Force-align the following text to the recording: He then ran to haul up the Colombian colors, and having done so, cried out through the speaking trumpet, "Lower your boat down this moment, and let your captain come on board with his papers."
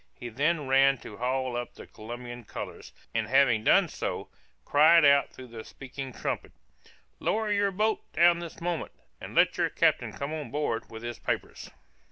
He 0.15 0.29
then 0.29 0.67
ran 0.67 0.97
to 1.01 1.17
haul 1.17 1.55
up 1.55 1.75
the 1.75 1.85
Colombian 1.85 2.43
colors, 2.43 2.91
and 3.13 3.27
having 3.27 3.63
done 3.63 3.87
so, 3.87 4.29
cried 4.65 5.05
out 5.05 5.29
through 5.29 5.49
the 5.49 5.63
speaking 5.63 6.11
trumpet, 6.11 6.53
"Lower 7.19 7.51
your 7.51 7.69
boat 7.69 8.11
down 8.11 8.39
this 8.39 8.59
moment, 8.59 8.93
and 9.19 9.35
let 9.35 9.59
your 9.59 9.69
captain 9.69 10.11
come 10.11 10.33
on 10.33 10.49
board 10.49 10.89
with 10.89 11.03
his 11.03 11.19
papers." 11.19 11.69